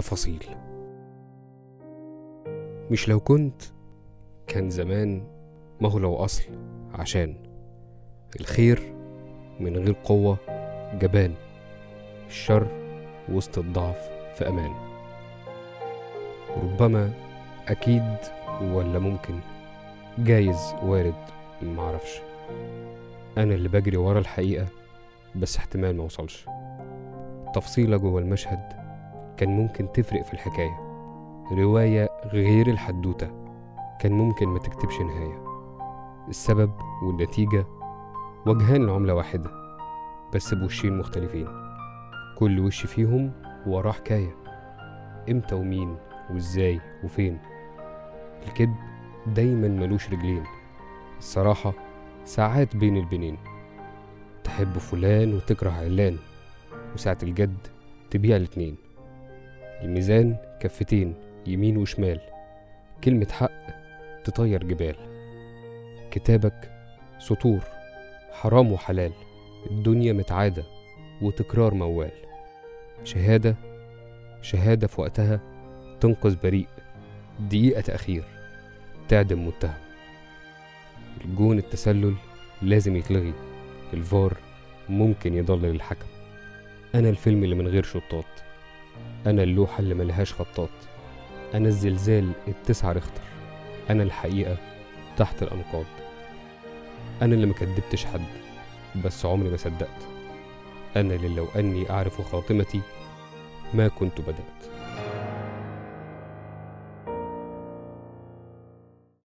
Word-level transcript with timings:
تفاصيل 0.00 0.44
مش 2.90 3.08
لو 3.08 3.20
كنت 3.20 3.62
كان 4.46 4.70
زمان 4.70 5.22
ما 5.80 5.88
هو 5.90 5.98
لو 5.98 6.16
أصل 6.16 6.42
عشان 6.94 7.34
الخير 8.40 8.94
من 9.60 9.76
غير 9.76 9.96
قوة 10.04 10.36
جبان 11.00 11.34
الشر 12.26 12.66
وسط 13.28 13.58
الضعف 13.58 14.08
في 14.34 14.48
أمان. 14.48 14.70
ربما 16.62 17.12
أكيد 17.68 18.16
ولا 18.62 18.98
ممكن 18.98 19.38
جايز 20.18 20.74
وارد 20.82 21.14
معرفش. 21.62 22.20
أنا 23.38 23.54
اللي 23.54 23.68
بجري 23.68 23.96
ورا 23.96 24.18
الحقيقة 24.18 24.66
بس 25.36 25.56
احتمال 25.56 25.96
ما 25.96 26.04
وصلش 26.04 26.46
تفصيلة 27.54 27.96
جوه 27.96 28.20
المشهد 28.20 28.79
كان 29.40 29.56
ممكن 29.56 29.92
تفرق 29.92 30.22
في 30.22 30.34
الحكاية. 30.34 30.76
رواية 31.52 32.08
غير 32.26 32.66
الحدوتة 32.66 33.30
كان 34.00 34.12
ممكن 34.12 34.48
ما 34.48 34.58
تكتبش 34.58 35.00
نهاية. 35.00 35.44
السبب 36.28 36.72
والنتيجة 37.02 37.66
وجهان 38.46 38.86
لعملة 38.86 39.14
واحدة 39.14 39.50
بس 40.34 40.54
بوشين 40.54 40.98
مختلفين. 40.98 41.48
كل 42.38 42.60
وش 42.60 42.86
فيهم 42.86 43.32
وراه 43.66 43.92
حكاية. 43.92 44.36
إمتى 45.30 45.54
ومين 45.54 45.96
وازاي 46.30 46.80
وفين. 47.04 47.38
الكذب 48.46 48.74
دايما 49.26 49.68
ملوش 49.68 50.10
رجلين. 50.10 50.44
الصراحة 51.18 51.72
ساعات 52.24 52.76
بين 52.76 52.96
البنين. 52.96 53.38
تحب 54.44 54.78
فلان 54.78 55.34
وتكره 55.34 55.70
علان 55.70 56.16
وساعة 56.94 57.18
الجد 57.22 57.66
تبيع 58.10 58.36
الاتنين. 58.36 58.89
الميزان 59.82 60.36
كفتين 60.60 61.14
يمين 61.46 61.76
وشمال. 61.76 62.20
كلمة 63.04 63.26
حق 63.30 63.50
تطير 64.24 64.64
جبال. 64.64 64.96
كتابك 66.10 66.70
سطور 67.18 67.60
حرام 68.32 68.72
وحلال. 68.72 69.12
الدنيا 69.70 70.12
متعادة 70.12 70.64
وتكرار 71.22 71.74
موال. 71.74 72.10
شهادة 73.04 73.56
شهادة 74.42 74.86
في 74.86 75.00
وقتها 75.00 75.40
تنقذ 76.00 76.36
بريء. 76.42 76.66
دقيقة 77.40 77.80
تأخير 77.80 78.24
تعدم 79.08 79.46
متهم 79.46 79.74
الجون 81.24 81.58
التسلل 81.58 82.14
لازم 82.62 82.96
يتلغي. 82.96 83.32
الفار 83.94 84.36
ممكن 84.88 85.34
يضلل 85.34 85.70
الحكم 85.70 86.06
أنا 86.94 87.08
الفيلم 87.08 87.44
اللي 87.44 87.54
من 87.54 87.68
غير 87.68 87.82
شطات. 87.82 88.24
أنا 89.26 89.42
اللوحة 89.42 89.78
اللي 89.78 89.94
ملهاش 89.94 90.32
خطاط. 90.32 90.70
أنا 91.54 91.68
الزلزال 91.68 92.32
التسعة 92.48 92.92
ريختر. 92.92 93.22
أنا 93.90 94.02
الحقيقة 94.02 94.56
تحت 95.16 95.42
الأنقاض. 95.42 95.84
أنا 97.22 97.34
اللي 97.34 97.46
مكدبتش 97.46 98.04
حد 98.04 98.26
بس 99.04 99.26
عمري 99.26 99.50
ما 99.50 99.56
صدقت. 99.56 100.08
أنا 100.96 101.14
اللي 101.14 101.28
لو 101.28 101.46
أني 101.56 101.90
أعرف 101.90 102.20
خاتمتي 102.32 102.80
ما 103.74 103.88
كنت 103.88 104.20
بدأت. 104.20 104.79